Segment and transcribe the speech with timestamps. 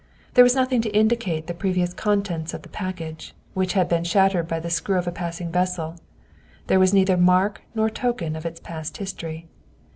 [0.33, 4.47] There was nothing to indicate the previous contents of the package which had been shattered
[4.47, 5.93] by the screw of a passing vessel;
[6.65, 9.47] there was neither mark nor token of its past history.